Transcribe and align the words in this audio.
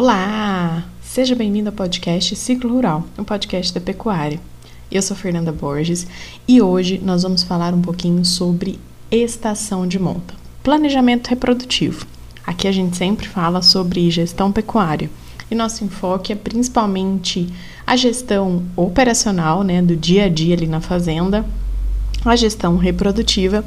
Olá! 0.00 0.84
Seja 1.02 1.34
bem-vindo 1.34 1.70
ao 1.70 1.74
podcast 1.74 2.36
Ciclo 2.36 2.72
Rural, 2.72 3.04
um 3.18 3.24
podcast 3.24 3.74
da 3.74 3.80
pecuária. 3.80 4.38
Eu 4.92 5.02
sou 5.02 5.16
Fernanda 5.16 5.50
Borges 5.50 6.06
e 6.46 6.62
hoje 6.62 7.00
nós 7.04 7.24
vamos 7.24 7.42
falar 7.42 7.74
um 7.74 7.82
pouquinho 7.82 8.24
sobre 8.24 8.78
estação 9.10 9.88
de 9.88 9.98
monta, 9.98 10.34
planejamento 10.62 11.26
reprodutivo. 11.26 12.06
Aqui 12.46 12.68
a 12.68 12.72
gente 12.72 12.96
sempre 12.96 13.26
fala 13.26 13.60
sobre 13.60 14.08
gestão 14.08 14.52
pecuária 14.52 15.10
e 15.50 15.54
nosso 15.56 15.82
enfoque 15.82 16.32
é 16.32 16.36
principalmente 16.36 17.52
a 17.84 17.96
gestão 17.96 18.62
operacional, 18.76 19.64
né, 19.64 19.82
do 19.82 19.96
dia 19.96 20.26
a 20.26 20.28
dia 20.28 20.54
ali 20.54 20.68
na 20.68 20.80
fazenda, 20.80 21.44
a 22.24 22.36
gestão 22.36 22.76
reprodutiva 22.76 23.64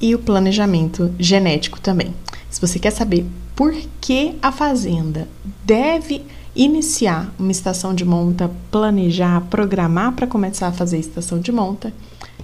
e 0.00 0.14
o 0.14 0.18
planejamento 0.18 1.14
genético 1.18 1.78
também. 1.78 2.14
Se 2.48 2.62
você 2.62 2.78
quer 2.78 2.92
saber 2.92 3.26
por 3.56 3.72
que 4.02 4.36
a 4.42 4.52
fazenda 4.52 5.26
deve 5.64 6.22
iniciar 6.54 7.34
uma 7.38 7.50
estação 7.50 7.94
de 7.94 8.04
monta, 8.04 8.50
planejar, 8.70 9.40
programar 9.48 10.12
para 10.12 10.26
começar 10.26 10.68
a 10.68 10.72
fazer 10.72 10.96
a 10.96 11.00
estação 11.00 11.40
de 11.40 11.50
monta, 11.50 11.92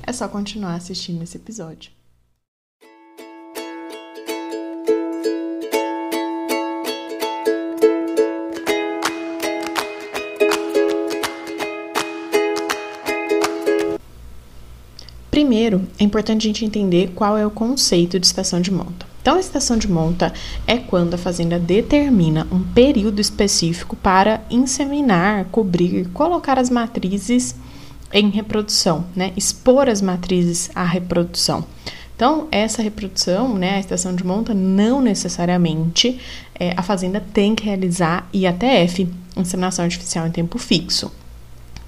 é 0.07 0.13
só 0.13 0.27
continuar 0.27 0.75
assistindo 0.75 1.23
esse 1.23 1.37
episódio. 1.37 1.91
Primeiro, 15.31 15.87
é 15.99 16.05
importante 16.05 16.47
a 16.47 16.49
gente 16.49 16.65
entender 16.65 17.13
qual 17.15 17.37
é 17.37 17.47
o 17.47 17.51
conceito 17.51 18.19
de 18.19 18.27
estação 18.27 18.61
de 18.61 18.71
monta. 18.71 19.12
Então, 19.23 19.37
a 19.37 19.41
estação 19.41 19.79
de 19.79 19.89
monta 19.89 20.33
é 20.67 20.77
quando 20.77 21.15
a 21.15 21.19
fazenda 21.19 21.57
determina 21.57 22.45
um 22.51 22.61
período 22.61 23.21
específico 23.21 23.95
para 23.95 24.43
inseminar, 24.51 25.45
cobrir, 25.45 26.09
colocar 26.09 26.59
as 26.59 26.69
matrizes 26.69 27.55
em 28.13 28.29
reprodução, 28.31 29.07
né? 29.15 29.33
Expor 29.37 29.89
as 29.89 30.03
matrizes 30.03 30.71
à 30.75 30.85
reprodução. 30.85 31.65
Então, 32.17 32.49
essa 32.51 32.83
reprodução, 32.83 33.55
né, 33.55 33.77
a 33.77 33.81
estação 33.81 34.15
de 34.15 34.25
monta, 34.25 34.53
não 34.53 35.01
necessariamente 35.01 36.21
é, 36.55 36.75
a 36.77 36.83
fazenda 36.83 37.21
tem 37.33 37.55
que 37.55 37.65
realizar 37.65 38.29
IATF, 38.35 39.09
inseminação 39.37 39.85
artificial 39.85 40.27
em 40.27 40.31
tempo 40.31 40.59
fixo. 40.59 41.11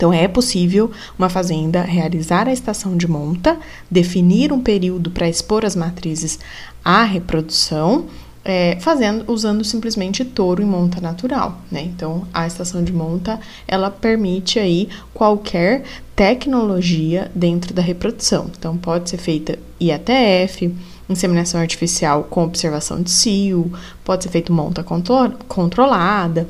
Então, 0.05 0.13
é 0.13 0.29
possível 0.29 0.91
uma 1.19 1.31
fazenda 1.31 1.81
realizar 1.81 2.47
a 2.47 2.53
estação 2.53 2.95
de 2.95 3.09
monta, 3.09 3.57
definir 3.91 4.53
um 4.53 4.61
período 4.61 5.11
para 5.11 5.27
expor 5.27 5.65
as 5.65 5.75
matrizes 5.75 6.39
à 6.85 7.05
reprodução, 7.05 8.05
é, 8.45 8.77
fazendo, 8.81 9.25
usando 9.33 9.65
simplesmente 9.65 10.23
touro 10.23 10.63
em 10.63 10.67
monta 10.67 11.01
natural, 11.01 11.59
né? 11.73 11.81
Então, 11.85 12.29
a 12.35 12.47
estação 12.47 12.85
de 12.85 12.93
monta, 12.93 13.41
ela 13.67 13.91
permite 13.91 14.59
aí 14.59 14.91
qualquer 15.15 15.85
tecnologia 16.15 17.33
dentro 17.35 17.73
da 17.73 17.81
reprodução. 17.81 18.51
Então, 18.59 18.77
pode 18.77 19.09
ser 19.09 19.17
feita 19.17 19.59
IATF, 19.81 20.71
inseminação 21.09 21.63
artificial 21.63 22.25
com 22.25 22.45
observação 22.45 23.01
de 23.01 23.11
cio, 23.11 23.73
pode 24.05 24.25
ser 24.25 24.29
feito 24.29 24.53
monta 24.53 24.83
contro 24.83 25.33
controlada, 25.49 26.47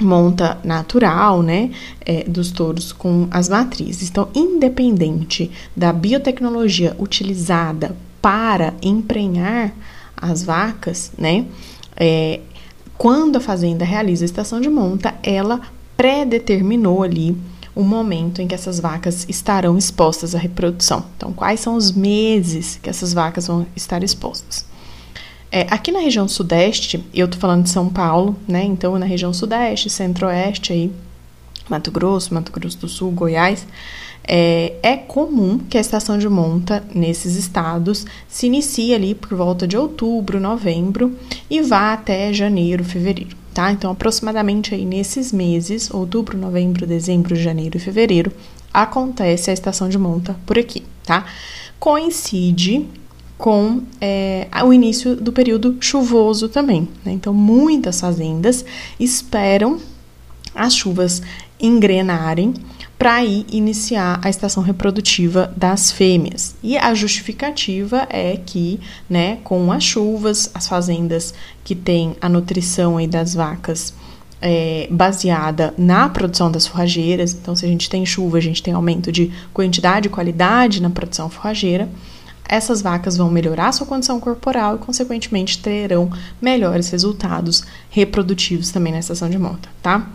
monta 0.00 0.58
natural, 0.62 1.42
né, 1.42 1.70
é, 2.04 2.24
dos 2.24 2.50
touros 2.50 2.92
com 2.92 3.26
as 3.30 3.48
matrizes. 3.48 4.10
Então, 4.10 4.28
independente 4.34 5.50
da 5.74 5.92
biotecnologia 5.92 6.94
utilizada 6.98 7.96
para 8.20 8.74
emprenhar 8.82 9.72
as 10.16 10.42
vacas, 10.42 11.12
né, 11.16 11.46
é, 11.96 12.40
quando 12.98 13.36
a 13.36 13.40
fazenda 13.40 13.84
realiza 13.84 14.24
a 14.24 14.26
estação 14.26 14.60
de 14.60 14.68
monta, 14.68 15.14
ela 15.22 15.60
predeterminou 15.96 17.02
ali 17.02 17.36
o 17.74 17.82
momento 17.82 18.40
em 18.40 18.48
que 18.48 18.54
essas 18.54 18.80
vacas 18.80 19.26
estarão 19.28 19.76
expostas 19.76 20.34
à 20.34 20.38
reprodução. 20.38 21.04
Então, 21.16 21.32
quais 21.32 21.60
são 21.60 21.74
os 21.74 21.92
meses 21.92 22.78
que 22.82 22.88
essas 22.88 23.12
vacas 23.12 23.46
vão 23.46 23.66
estar 23.76 24.02
expostas? 24.02 24.64
É, 25.56 25.66
aqui 25.70 25.90
na 25.90 26.00
região 26.00 26.28
sudeste, 26.28 27.02
eu 27.14 27.26
tô 27.26 27.38
falando 27.38 27.62
de 27.62 27.70
São 27.70 27.88
Paulo, 27.88 28.36
né? 28.46 28.62
Então, 28.62 28.98
na 28.98 29.06
região 29.06 29.32
sudeste, 29.32 29.88
centro-oeste, 29.88 30.70
aí, 30.70 30.92
Mato 31.66 31.90
Grosso, 31.90 32.34
Mato 32.34 32.52
Grosso 32.52 32.76
do 32.76 32.86
Sul, 32.86 33.10
Goiás, 33.10 33.66
é, 34.28 34.74
é, 34.82 34.98
comum 34.98 35.58
que 35.58 35.78
a 35.78 35.80
estação 35.80 36.18
de 36.18 36.28
monta 36.28 36.84
nesses 36.94 37.36
estados 37.36 38.04
se 38.28 38.48
inicie 38.48 38.94
ali 38.94 39.14
por 39.14 39.34
volta 39.34 39.66
de 39.66 39.78
outubro, 39.78 40.38
novembro 40.38 41.16
e 41.48 41.62
vá 41.62 41.94
até 41.94 42.30
janeiro, 42.34 42.84
fevereiro, 42.84 43.34
tá? 43.54 43.72
Então, 43.72 43.90
aproximadamente 43.90 44.74
aí 44.74 44.84
nesses 44.84 45.32
meses, 45.32 45.90
outubro, 45.90 46.36
novembro, 46.36 46.86
dezembro, 46.86 47.34
janeiro 47.34 47.78
e 47.78 47.80
fevereiro, 47.80 48.30
acontece 48.74 49.50
a 49.50 49.54
estação 49.54 49.88
de 49.88 49.96
monta 49.96 50.36
por 50.44 50.58
aqui, 50.58 50.82
tá? 51.02 51.24
Coincide 51.80 52.86
com 53.38 53.82
é, 54.00 54.48
o 54.64 54.72
início 54.72 55.14
do 55.14 55.32
período 55.32 55.76
chuvoso 55.80 56.48
também. 56.48 56.88
Né? 57.04 57.12
Então, 57.12 57.34
muitas 57.34 58.00
fazendas 58.00 58.64
esperam 58.98 59.78
as 60.54 60.74
chuvas 60.74 61.22
engrenarem 61.60 62.54
para 62.98 63.16
aí 63.16 63.44
iniciar 63.50 64.18
a 64.22 64.30
estação 64.30 64.62
reprodutiva 64.62 65.52
das 65.54 65.90
fêmeas. 65.92 66.54
E 66.62 66.78
a 66.78 66.94
justificativa 66.94 68.06
é 68.08 68.38
que, 68.38 68.80
né, 69.08 69.36
com 69.44 69.70
as 69.70 69.84
chuvas, 69.84 70.50
as 70.54 70.66
fazendas 70.66 71.34
que 71.62 71.74
têm 71.74 72.16
a 72.20 72.28
nutrição 72.28 72.96
aí 72.96 73.06
das 73.06 73.34
vacas 73.34 73.92
é, 74.40 74.88
baseada 74.90 75.74
na 75.76 76.08
produção 76.08 76.50
das 76.50 76.66
forrageiras, 76.66 77.32
então 77.34 77.54
se 77.56 77.64
a 77.64 77.68
gente 77.68 77.88
tem 77.88 78.04
chuva, 78.04 78.38
a 78.38 78.40
gente 78.40 78.62
tem 78.62 78.72
aumento 78.72 79.10
de 79.10 79.30
quantidade 79.52 80.08
e 80.08 80.10
qualidade 80.10 80.80
na 80.80 80.90
produção 80.90 81.28
forrageira 81.28 81.88
essas 82.48 82.82
vacas 82.82 83.16
vão 83.16 83.30
melhorar 83.30 83.72
sua 83.72 83.86
condição 83.86 84.20
corporal 84.20 84.76
e, 84.76 84.78
consequentemente, 84.78 85.58
terão 85.58 86.10
melhores 86.40 86.90
resultados 86.90 87.64
reprodutivos 87.90 88.70
também 88.70 88.92
na 88.92 89.00
estação 89.00 89.28
de 89.28 89.38
monta, 89.38 89.68
tá? 89.82 90.06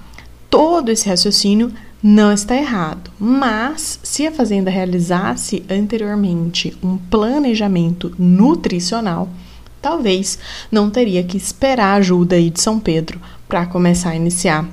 Todo 0.50 0.90
esse 0.90 1.08
raciocínio 1.08 1.72
não 2.03 2.31
está 2.31 2.56
errado, 2.56 3.12
mas 3.20 4.00
se 4.02 4.25
a 4.25 4.31
fazenda 4.31 4.72
realizasse 4.72 5.64
anteriormente 5.70 6.75
um 6.81 6.97
planejamento 6.97 8.14
nutricional, 8.18 9.30
talvez 9.81 10.40
não 10.72 10.90
teria 10.90 11.24
que 11.24 11.38
esperar 11.38 11.94
a 11.94 11.97
ajuda 11.97 12.36
aí 12.36 12.50
de 12.50 12.59
São 12.59 12.80
Pedro 12.80 13.22
para 13.47 13.66
começar 13.66 14.12
a 14.12 14.16
iniciar 14.16 14.68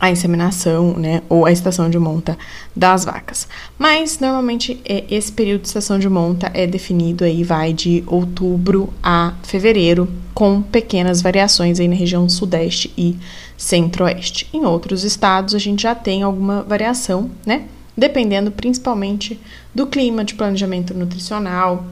a 0.00 0.10
inseminação, 0.10 0.94
né, 0.94 1.22
ou 1.28 1.44
a 1.44 1.52
estação 1.52 1.90
de 1.90 1.98
monta 1.98 2.38
das 2.74 3.04
vacas. 3.04 3.46
Mas 3.78 4.18
normalmente 4.18 4.80
é, 4.84 5.04
esse 5.10 5.30
período 5.30 5.62
de 5.62 5.68
estação 5.68 5.98
de 5.98 6.08
monta 6.08 6.50
é 6.54 6.66
definido 6.66 7.22
aí 7.22 7.44
vai 7.44 7.74
de 7.74 8.02
outubro 8.06 8.88
a 9.02 9.34
fevereiro, 9.42 10.08
com 10.32 10.62
pequenas 10.62 11.20
variações 11.20 11.78
aí 11.78 11.86
na 11.86 11.94
região 11.94 12.26
sudeste 12.28 12.90
e 12.96 13.16
centro-oeste. 13.58 14.48
Em 14.54 14.64
outros 14.64 15.04
estados 15.04 15.54
a 15.54 15.58
gente 15.58 15.82
já 15.82 15.94
tem 15.94 16.22
alguma 16.22 16.62
variação, 16.62 17.30
né? 17.44 17.64
Dependendo 17.94 18.50
principalmente 18.50 19.38
do 19.74 19.86
clima 19.86 20.24
de 20.24 20.34
planejamento 20.34 20.94
nutricional 20.94 21.84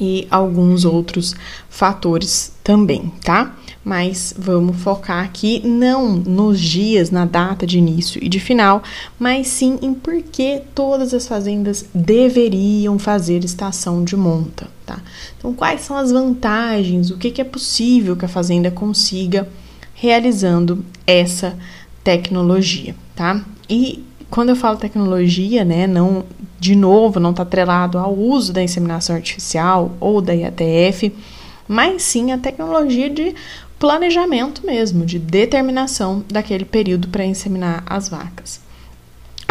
e 0.00 0.28
alguns 0.30 0.84
outros 0.84 1.34
fatores 1.68 2.52
também, 2.62 3.12
tá? 3.24 3.56
Mas 3.84 4.34
vamos 4.36 4.76
focar 4.76 5.24
aqui 5.24 5.62
não 5.64 6.16
nos 6.16 6.60
dias, 6.60 7.10
na 7.10 7.24
data 7.24 7.66
de 7.66 7.78
início 7.78 8.22
e 8.22 8.28
de 8.28 8.38
final, 8.38 8.82
mas 9.18 9.46
sim 9.48 9.78
em 9.80 9.94
por 9.94 10.20
que 10.22 10.62
todas 10.74 11.14
as 11.14 11.26
fazendas 11.26 11.86
deveriam 11.94 12.98
fazer 12.98 13.44
estação 13.44 14.04
de 14.04 14.16
monta, 14.16 14.68
tá? 14.84 15.00
Então, 15.38 15.54
quais 15.54 15.82
são 15.82 15.96
as 15.96 16.12
vantagens, 16.12 17.10
o 17.10 17.16
que, 17.16 17.30
que 17.30 17.40
é 17.40 17.44
possível 17.44 18.16
que 18.16 18.24
a 18.24 18.28
fazenda 18.28 18.70
consiga 18.70 19.48
realizando 19.94 20.84
essa 21.06 21.56
tecnologia, 22.04 22.94
tá? 23.16 23.44
E 23.68 24.04
quando 24.30 24.50
eu 24.50 24.56
falo 24.56 24.76
tecnologia, 24.76 25.64
né, 25.64 25.86
não, 25.86 26.24
de 26.60 26.74
novo, 26.76 27.18
não 27.18 27.30
está 27.30 27.42
atrelado 27.42 27.98
ao 27.98 28.14
uso 28.14 28.52
da 28.52 28.62
inseminação 28.62 29.16
artificial 29.16 29.92
ou 29.98 30.20
da 30.20 30.34
IATF, 30.34 31.14
mas 31.66 32.02
sim 32.02 32.32
a 32.32 32.38
tecnologia 32.38 33.10
de 33.10 33.34
planejamento 33.78 34.64
mesmo, 34.66 35.06
de 35.06 35.18
determinação 35.18 36.24
daquele 36.28 36.64
período 36.64 37.08
para 37.08 37.24
inseminar 37.24 37.82
as 37.86 38.08
vacas. 38.08 38.60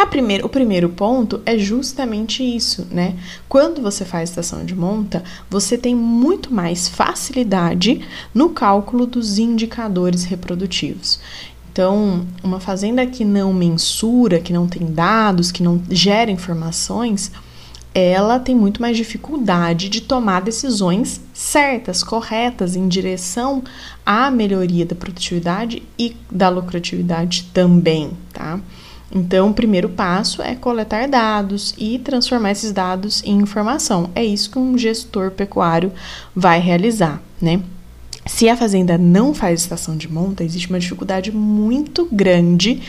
Primeira, 0.09 0.45
o 0.45 0.49
primeiro 0.49 0.89
ponto 0.89 1.41
é 1.45 1.57
justamente 1.59 2.41
isso, 2.43 2.87
né? 2.89 3.13
Quando 3.47 3.83
você 3.83 4.03
faz 4.03 4.29
estação 4.29 4.65
de 4.65 4.73
monta, 4.73 5.23
você 5.47 5.77
tem 5.77 5.93
muito 5.93 6.51
mais 6.51 6.87
facilidade 6.87 8.01
no 8.33 8.49
cálculo 8.49 9.05
dos 9.05 9.37
indicadores 9.37 10.23
reprodutivos. 10.23 11.19
Então, 11.71 12.25
uma 12.43 12.59
fazenda 12.59 13.05
que 13.05 13.23
não 13.23 13.53
mensura, 13.53 14.39
que 14.39 14.51
não 14.51 14.67
tem 14.67 14.91
dados, 14.91 15.51
que 15.51 15.61
não 15.61 15.79
gera 15.87 16.31
informações, 16.31 17.31
ela 17.93 18.39
tem 18.39 18.55
muito 18.55 18.81
mais 18.81 18.97
dificuldade 18.97 19.89
de 19.89 20.01
tomar 20.01 20.41
decisões 20.41 21.21
certas, 21.33 22.03
corretas, 22.03 22.75
em 22.75 22.87
direção 22.87 23.63
à 24.07 24.31
melhoria 24.31 24.85
da 24.85 24.95
produtividade 24.95 25.83
e 25.99 26.15
da 26.31 26.47
lucratividade 26.47 27.49
também, 27.53 28.11
tá? 28.31 28.57
Então, 29.11 29.49
o 29.49 29.53
primeiro 29.53 29.89
passo 29.89 30.41
é 30.41 30.55
coletar 30.55 31.09
dados 31.09 31.75
e 31.77 31.99
transformar 31.99 32.51
esses 32.51 32.71
dados 32.71 33.21
em 33.25 33.37
informação. 33.39 34.09
É 34.15 34.23
isso 34.23 34.49
que 34.49 34.57
um 34.57 34.77
gestor 34.77 35.31
pecuário 35.31 35.91
vai 36.33 36.61
realizar, 36.61 37.21
né? 37.41 37.61
Se 38.25 38.47
a 38.47 38.55
fazenda 38.55 38.97
não 38.97 39.33
faz 39.33 39.61
estação 39.61 39.97
de 39.97 40.09
monta, 40.11 40.43
existe 40.43 40.69
uma 40.69 40.79
dificuldade 40.79 41.31
muito 41.31 42.07
grande 42.09 42.81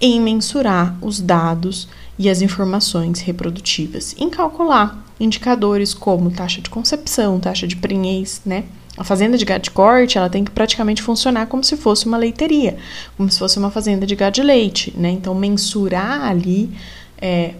em 0.00 0.20
mensurar 0.20 0.96
os 1.02 1.20
dados 1.20 1.86
e 2.18 2.30
as 2.30 2.40
informações 2.40 3.20
reprodutivas, 3.20 4.14
em 4.18 4.30
calcular 4.30 5.06
indicadores 5.20 5.92
como 5.92 6.30
taxa 6.30 6.60
de 6.60 6.70
concepção, 6.70 7.38
taxa 7.38 7.66
de 7.66 7.76
prenhez, 7.76 8.40
né? 8.44 8.64
A 8.96 9.04
fazenda 9.04 9.38
de 9.38 9.44
gado 9.44 9.64
de 9.64 9.70
corte, 9.70 10.18
ela 10.18 10.28
tem 10.28 10.44
que 10.44 10.50
praticamente 10.50 11.02
funcionar 11.02 11.46
como 11.46 11.64
se 11.64 11.76
fosse 11.76 12.04
uma 12.06 12.18
leiteria, 12.18 12.76
como 13.16 13.30
se 13.30 13.38
fosse 13.38 13.58
uma 13.58 13.70
fazenda 13.70 14.06
de 14.06 14.14
gado 14.14 14.34
de 14.34 14.42
leite, 14.42 14.92
né? 14.96 15.10
Então, 15.10 15.34
mensurar 15.34 16.24
ali 16.24 16.70
é, 17.16 17.54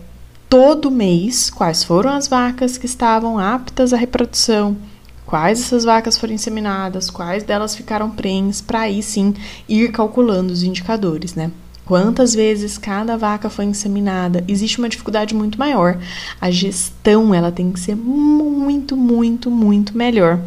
todo 0.48 0.90
mês 0.90 1.48
quais 1.48 1.82
foram 1.82 2.10
as 2.10 2.28
vacas 2.28 2.76
que 2.76 2.84
estavam 2.84 3.38
aptas 3.38 3.94
à 3.94 3.96
reprodução, 3.96 4.76
quais 5.24 5.58
essas 5.58 5.84
vacas 5.84 6.18
foram 6.18 6.34
inseminadas, 6.34 7.08
quais 7.08 7.42
delas 7.42 7.74
ficaram 7.74 8.10
prenhes, 8.10 8.60
para 8.60 8.80
aí 8.80 9.02
sim 9.02 9.32
ir 9.66 9.90
calculando 9.90 10.52
os 10.52 10.62
indicadores, 10.62 11.34
né? 11.34 11.50
Quantas 11.86 12.34
vezes 12.34 12.76
cada 12.76 13.16
vaca 13.16 13.48
foi 13.48 13.64
inseminada? 13.64 14.44
Existe 14.46 14.78
uma 14.78 14.88
dificuldade 14.88 15.34
muito 15.34 15.58
maior. 15.58 15.98
A 16.40 16.50
gestão 16.50 17.34
ela 17.34 17.50
tem 17.50 17.72
que 17.72 17.80
ser 17.80 17.96
muito, 17.96 18.96
muito, 18.96 19.50
muito 19.50 19.96
melhor 19.96 20.38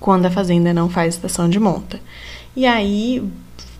quando 0.00 0.26
a 0.26 0.30
fazenda 0.30 0.72
não 0.72 0.88
faz 0.88 1.14
estação 1.14 1.48
de 1.48 1.58
monta. 1.58 2.00
E 2.56 2.66
aí, 2.66 3.22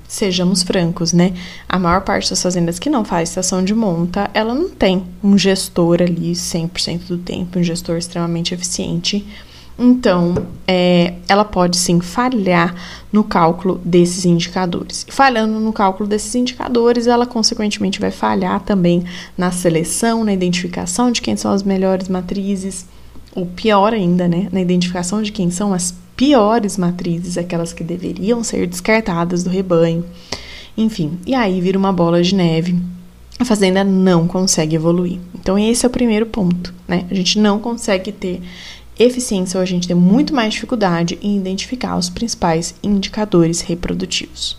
sejamos 0.08 0.62
francos, 0.62 1.12
né? 1.12 1.34
A 1.68 1.78
maior 1.78 2.00
parte 2.00 2.30
das 2.30 2.42
fazendas 2.42 2.78
que 2.78 2.88
não 2.88 3.04
faz 3.04 3.28
estação 3.28 3.62
de 3.62 3.74
monta, 3.74 4.30
ela 4.32 4.54
não 4.54 4.70
tem 4.70 5.04
um 5.22 5.36
gestor 5.36 6.00
ali 6.00 6.32
100% 6.32 7.08
do 7.08 7.18
tempo, 7.18 7.58
um 7.58 7.62
gestor 7.62 7.98
extremamente 7.98 8.54
eficiente. 8.54 9.24
Então, 9.78 10.34
é, 10.66 11.14
ela 11.28 11.44
pode 11.44 11.76
sim 11.76 12.00
falhar 12.00 12.74
no 13.12 13.22
cálculo 13.22 13.80
desses 13.84 14.24
indicadores. 14.24 15.06
Falhando 15.08 15.60
no 15.60 15.72
cálculo 15.72 16.08
desses 16.08 16.34
indicadores, 16.34 17.06
ela 17.06 17.24
consequentemente 17.24 18.00
vai 18.00 18.10
falhar 18.10 18.60
também 18.60 19.04
na 19.36 19.52
seleção, 19.52 20.24
na 20.24 20.32
identificação 20.32 21.12
de 21.12 21.22
quem 21.22 21.36
são 21.36 21.52
as 21.52 21.62
melhores 21.62 22.08
matrizes, 22.08 22.86
ou 23.36 23.46
pior 23.46 23.92
ainda, 23.92 24.26
né, 24.26 24.48
na 24.50 24.60
identificação 24.60 25.22
de 25.22 25.30
quem 25.30 25.48
são 25.48 25.72
as 25.72 25.94
piores 26.18 26.76
matrizes, 26.76 27.38
aquelas 27.38 27.72
que 27.72 27.84
deveriam 27.84 28.42
ser 28.42 28.66
descartadas 28.66 29.44
do 29.44 29.50
rebanho. 29.50 30.04
Enfim, 30.76 31.16
e 31.24 31.32
aí 31.32 31.60
vira 31.60 31.78
uma 31.78 31.92
bola 31.92 32.20
de 32.20 32.34
neve. 32.34 32.76
A 33.38 33.44
fazenda 33.44 33.84
não 33.84 34.26
consegue 34.26 34.74
evoluir. 34.74 35.20
Então, 35.32 35.56
esse 35.56 35.86
é 35.86 35.88
o 35.88 35.92
primeiro 35.92 36.26
ponto, 36.26 36.74
né? 36.88 37.06
A 37.08 37.14
gente 37.14 37.38
não 37.38 37.60
consegue 37.60 38.10
ter 38.10 38.42
eficiência 38.98 39.58
ou 39.58 39.62
a 39.62 39.66
gente 39.66 39.86
tem 39.86 39.94
muito 39.96 40.34
mais 40.34 40.54
dificuldade 40.54 41.16
em 41.22 41.36
identificar 41.36 41.96
os 41.96 42.10
principais 42.10 42.74
indicadores 42.82 43.60
reprodutivos. 43.60 44.58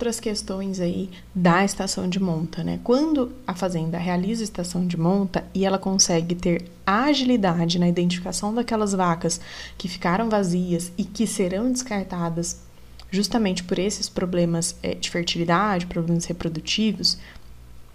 Outras 0.00 0.18
questões 0.18 0.80
aí 0.80 1.10
da 1.34 1.62
estação 1.62 2.08
de 2.08 2.18
monta, 2.18 2.64
né? 2.64 2.80
Quando 2.82 3.32
a 3.46 3.54
fazenda 3.54 3.98
realiza 3.98 4.42
a 4.42 4.44
estação 4.44 4.86
de 4.86 4.98
monta 4.98 5.44
e 5.52 5.66
ela 5.66 5.78
consegue 5.78 6.34
ter 6.34 6.64
agilidade 6.86 7.78
na 7.78 7.86
identificação 7.86 8.54
daquelas 8.54 8.94
vacas 8.94 9.38
que 9.76 9.88
ficaram 9.88 10.30
vazias 10.30 10.90
e 10.96 11.04
que 11.04 11.26
serão 11.26 11.70
descartadas 11.70 12.62
justamente 13.10 13.62
por 13.62 13.78
esses 13.78 14.08
problemas 14.08 14.74
é, 14.82 14.94
de 14.94 15.10
fertilidade, 15.10 15.84
problemas 15.84 16.24
reprodutivos, 16.24 17.18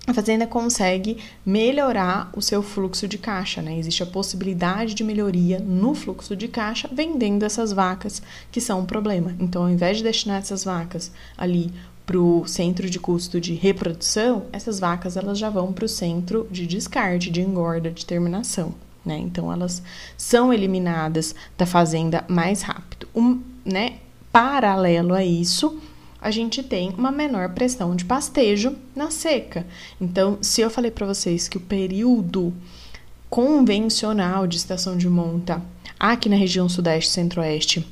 a 0.08 0.14
fazenda 0.14 0.46
consegue 0.46 1.18
melhorar 1.44 2.30
o 2.36 2.42
seu 2.42 2.62
fluxo 2.62 3.08
de 3.08 3.18
caixa, 3.18 3.62
né? 3.62 3.80
Existe 3.80 4.04
a 4.04 4.06
possibilidade 4.06 4.94
de 4.94 5.04
melhoria 5.04 5.58
no 5.58 5.96
fluxo 5.96 6.36
de 6.36 6.48
caixa 6.48 6.88
vendendo 6.92 7.44
essas 7.44 7.72
vacas 7.72 8.22
que 8.52 8.62
são 8.62 8.82
um 8.82 8.86
problema. 8.86 9.36
Então, 9.40 9.64
ao 9.64 9.70
invés 9.70 9.98
de 9.98 10.04
destinar 10.04 10.38
essas 10.38 10.64
vacas 10.64 11.12
ali 11.36 11.74
para 12.06 12.20
o 12.20 12.46
centro 12.46 12.90
de 12.90 13.00
custo 13.00 13.42
de 13.42 13.54
reprodução, 13.54 14.46
essas 14.52 14.80
vacas 14.80 15.18
elas 15.18 15.38
já 15.38 15.50
vão 15.50 15.74
para 15.74 15.86
o 15.86 15.90
centro 15.90 16.48
de 16.52 16.68
descarte, 16.68 17.32
de 17.32 17.42
engorda, 17.42 17.90
de 17.90 18.06
terminação. 18.06 18.76
Né? 19.04 19.18
Então, 19.18 19.52
elas 19.52 19.82
são 20.18 20.54
eliminadas 20.54 21.36
da 21.58 21.66
fazenda 21.66 22.24
mais 22.28 22.62
rápido. 22.62 23.08
Um, 23.16 23.42
né? 23.64 23.98
Paralelo 24.32 25.14
a 25.14 25.24
isso, 25.24 25.80
a 26.20 26.30
gente 26.30 26.62
tem 26.62 26.90
uma 26.98 27.12
menor 27.12 27.50
pressão 27.50 27.96
de 27.96 28.04
pastejo 28.04 28.76
na 28.96 29.10
seca. 29.12 29.66
Então, 30.02 30.38
se 30.42 30.62
eu 30.62 30.70
falei 30.70 30.92
para 30.92 31.06
vocês 31.06 31.48
que 31.48 31.58
o 31.58 31.62
período 31.62 32.54
convencional 33.30 34.48
de 34.48 34.58
estação 34.58 34.98
de 34.98 35.08
monta 35.08 35.62
aqui 36.00 36.28
na 36.28 36.36
região 36.36 36.68
sudeste 36.68 37.12
centro-oeste 37.12 37.86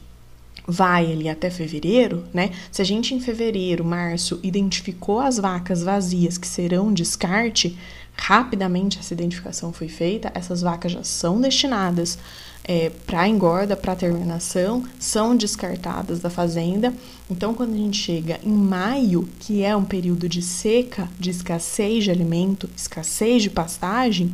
vai 0.68 1.12
ali 1.12 1.28
até 1.28 1.50
fevereiro, 1.50 2.24
né? 2.34 2.52
Se 2.72 2.82
a 2.82 2.86
gente 2.86 3.14
em 3.14 3.20
fevereiro, 3.20 3.84
março 3.84 4.40
identificou 4.42 5.20
as 5.20 5.38
vacas 5.38 5.84
vazias 5.84 6.38
que 6.38 6.48
serão 6.48 6.94
descarte, 6.94 7.78
rapidamente 8.16 9.00
essa 9.00 9.14
identificação 9.14 9.74
foi 9.74 9.88
feita, 9.88 10.32
essas 10.34 10.62
vacas 10.62 10.92
já 10.92 11.04
são 11.04 11.42
destinadas 11.42 12.18
é, 12.64 12.90
para 13.06 13.28
engorda, 13.28 13.76
para 13.76 13.96
terminação, 13.96 14.84
são 14.98 15.36
descartadas 15.36 16.20
da 16.20 16.30
fazenda. 16.30 16.94
Então, 17.30 17.54
quando 17.54 17.74
a 17.74 17.78
gente 17.78 17.98
chega 17.98 18.40
em 18.44 18.54
maio, 18.54 19.28
que 19.40 19.64
é 19.64 19.76
um 19.76 19.84
período 19.84 20.30
de 20.30 20.42
seca, 20.42 21.10
de 21.20 21.30
escassez 21.30 22.06
de 22.06 22.12
alimento, 22.12 22.70
escassez 22.76 23.44
de 23.44 23.50
pastagem, 23.50 24.34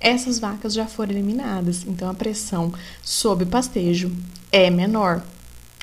essas 0.00 0.38
vacas 0.38 0.72
já 0.72 0.86
foram 0.86 1.12
eliminadas. 1.12 1.84
Então, 1.86 2.08
a 2.08 2.14
pressão 2.14 2.72
sobre 3.02 3.44
pastejo 3.44 4.10
é 4.50 4.70
menor. 4.70 5.22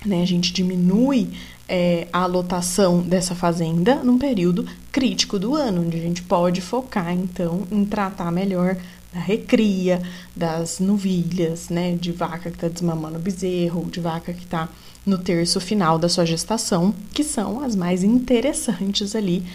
Né? 0.05 0.21
A 0.21 0.27
gente 0.27 0.53
diminui 0.53 1.29
é, 1.67 2.07
a 2.13 2.25
lotação 2.25 3.01
dessa 3.01 3.35
fazenda 3.35 3.95
num 4.03 4.17
período 4.17 4.65
crítico 4.91 5.39
do 5.39 5.55
ano, 5.55 5.81
onde 5.81 5.97
a 5.97 6.01
gente 6.01 6.21
pode 6.21 6.61
focar, 6.61 7.11
então, 7.11 7.67
em 7.71 7.83
tratar 7.85 8.31
melhor 8.31 8.77
da 9.13 9.19
recria, 9.19 10.01
das 10.35 10.79
novilhas, 10.79 11.69
né, 11.69 11.95
de 11.95 12.11
vaca 12.11 12.51
que 12.51 12.57
está 12.57 12.67
desmamando 12.67 13.17
o 13.17 13.21
bezerro, 13.21 13.89
de 13.89 13.99
vaca 13.99 14.33
que 14.33 14.43
está 14.43 14.69
no 15.05 15.17
terço 15.17 15.59
final 15.61 15.97
da 15.97 16.09
sua 16.09 16.25
gestação, 16.25 16.93
que 17.13 17.23
são 17.23 17.63
as 17.63 17.75
mais 17.75 18.03
interessantes 18.03 19.15
ali 19.15 19.45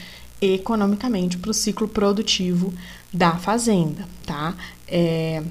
economicamente 0.40 1.36
para 1.36 1.50
o 1.50 1.54
ciclo 1.54 1.86
produtivo 1.86 2.72
da 3.12 3.36
fazenda, 3.36 4.08
tá? 4.24 4.54
É, 4.88 5.42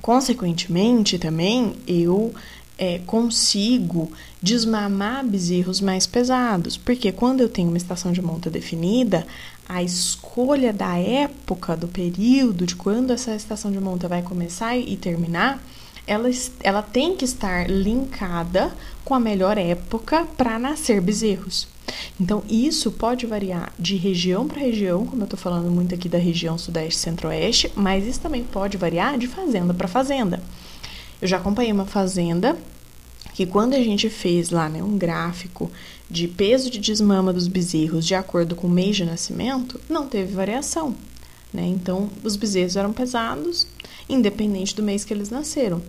consequentemente, 0.00 1.18
também 1.18 1.74
eu 1.86 2.32
é, 2.78 3.00
consigo 3.00 4.10
desmamar 4.40 5.26
bezerros 5.26 5.80
mais 5.80 6.06
pesados, 6.06 6.76
porque 6.76 7.10
quando 7.10 7.40
eu 7.40 7.48
tenho 7.48 7.68
uma 7.68 7.76
estação 7.76 8.12
de 8.12 8.22
monta 8.22 8.48
definida, 8.48 9.26
a 9.68 9.82
escolha 9.82 10.72
da 10.72 10.96
época, 10.96 11.76
do 11.76 11.88
período, 11.88 12.64
de 12.64 12.76
quando 12.76 13.12
essa 13.12 13.34
estação 13.34 13.70
de 13.70 13.80
monta 13.80 14.08
vai 14.08 14.22
começar 14.22 14.76
e 14.76 14.96
terminar, 14.96 15.62
ela, 16.06 16.30
ela 16.60 16.80
tem 16.80 17.14
que 17.14 17.24
estar 17.24 17.68
linkada 17.68 18.72
com 19.04 19.14
a 19.14 19.20
melhor 19.20 19.58
época 19.58 20.26
para 20.36 20.58
nascer 20.58 21.02
bezerros. 21.02 21.68
Então, 22.20 22.42
isso 22.48 22.90
pode 22.90 23.26
variar 23.26 23.72
de 23.78 23.96
região 23.96 24.46
para 24.46 24.60
região, 24.60 25.06
como 25.06 25.22
eu 25.22 25.24
estou 25.24 25.38
falando 25.38 25.70
muito 25.70 25.94
aqui 25.94 26.08
da 26.08 26.18
região 26.18 26.56
Sudeste 26.56 27.00
Centro-Oeste, 27.00 27.70
mas 27.74 28.06
isso 28.06 28.20
também 28.20 28.44
pode 28.44 28.76
variar 28.76 29.18
de 29.18 29.26
fazenda 29.26 29.74
para 29.74 29.88
fazenda. 29.88 30.40
Eu 31.20 31.26
já 31.28 31.36
acompanhei 31.38 31.72
uma 31.72 31.86
fazenda 31.86 32.56
que 33.34 33.46
quando 33.46 33.74
a 33.74 33.78
gente 33.78 34.08
fez 34.08 34.50
lá 34.50 34.68
né, 34.68 34.82
um 34.82 34.96
gráfico 34.96 35.70
de 36.10 36.26
peso 36.26 36.70
de 36.70 36.78
desmama 36.78 37.32
dos 37.32 37.46
bezerros 37.46 38.06
de 38.06 38.14
acordo 38.14 38.56
com 38.56 38.66
o 38.66 38.70
mês 38.70 38.96
de 38.96 39.04
nascimento, 39.04 39.80
não 39.88 40.06
teve 40.06 40.32
variação. 40.34 40.94
Né? 41.52 41.66
Então, 41.66 42.10
os 42.22 42.36
bezerros 42.36 42.76
eram 42.76 42.92
pesados, 42.92 43.66
independente 44.08 44.74
do 44.74 44.82
mês 44.82 45.04
que 45.04 45.12
eles 45.14 45.30
nasceram. 45.30 45.80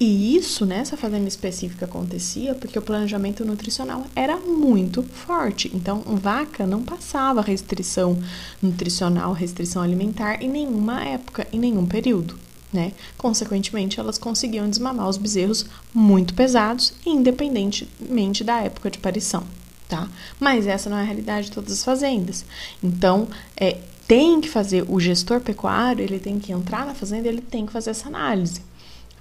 E 0.00 0.36
isso 0.36 0.64
nessa 0.64 0.96
fazenda 0.96 1.28
específica 1.28 1.84
acontecia 1.84 2.54
porque 2.54 2.78
o 2.78 2.82
planejamento 2.82 3.44
nutricional 3.44 4.06
era 4.16 4.36
muito 4.36 5.02
forte. 5.02 5.70
Então, 5.74 6.02
vaca 6.06 6.66
não 6.66 6.82
passava 6.82 7.40
restrição 7.42 8.18
nutricional, 8.60 9.32
restrição 9.32 9.82
alimentar 9.82 10.42
em 10.42 10.48
nenhuma 10.48 11.04
época, 11.04 11.46
em 11.52 11.58
nenhum 11.58 11.86
período. 11.86 12.36
Né? 12.72 12.92
Consequentemente, 13.18 14.00
elas 14.00 14.18
conseguiam 14.18 14.68
desmamar 14.68 15.08
os 15.08 15.18
bezerros 15.18 15.66
muito 15.92 16.34
pesados, 16.34 16.94
independentemente 17.04 18.42
da 18.42 18.60
época 18.60 18.90
de 18.90 18.98
parição, 18.98 19.44
tá? 19.88 20.08
Mas 20.40 20.66
essa 20.66 20.88
não 20.88 20.96
é 20.96 21.02
a 21.02 21.04
realidade 21.04 21.46
de 21.46 21.52
todas 21.52 21.72
as 21.72 21.84
fazendas. 21.84 22.44
Então, 22.82 23.28
é, 23.56 23.78
tem 24.08 24.40
que 24.40 24.48
fazer 24.48 24.84
o 24.88 24.98
gestor 24.98 25.40
pecuário, 25.40 26.02
ele 26.02 26.18
tem 26.18 26.38
que 26.38 26.52
entrar 26.52 26.86
na 26.86 26.94
fazenda, 26.94 27.28
ele 27.28 27.42
tem 27.42 27.66
que 27.66 27.72
fazer 27.72 27.90
essa 27.90 28.08
análise. 28.08 28.62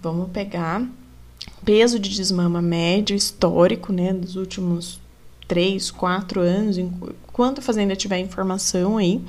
Vamos 0.02 0.32
pegar 0.32 0.88
peso 1.64 2.00
de 2.00 2.10
desmama 2.10 2.62
médio 2.62 3.16
histórico, 3.16 3.92
né, 3.94 4.14
dos 4.14 4.36
últimos 4.36 5.00
três, 5.48 5.92
quatro 5.92 6.40
anos, 6.40 6.78
enquanto 6.78 7.60
a 7.60 7.62
fazenda 7.62 7.96
tiver 7.96 8.20
informação 8.20 8.98
aí, 8.98 9.22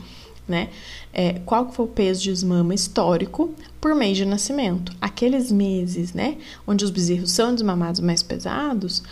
né? 0.47 0.69
É, 1.13 1.35
qual 1.45 1.71
foi 1.71 1.85
o 1.87 1.89
peso 1.89 2.23
de 2.23 2.31
desmama 2.31 2.75
histórico 2.75 3.55
por 3.81 3.95
mês 3.95 4.17
de 4.17 4.25
nascimento? 4.25 4.93
Aqueles 5.01 5.53
meses, 5.53 6.13
né, 6.13 6.37
onde 6.67 6.85
os 6.85 6.91
bezerros 6.91 7.31
são 7.31 7.55
desmamados 7.55 8.01
mais 8.01 8.23
pesados, 8.23 9.03